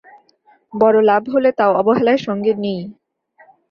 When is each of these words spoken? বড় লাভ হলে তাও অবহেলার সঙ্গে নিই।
বড় 0.73 0.97
লাভ 1.09 1.23
হলে 1.33 1.49
তাও 1.57 1.71
অবহেলার 1.81 2.19
সঙ্গে 2.27 2.51
নিই। 2.63 2.81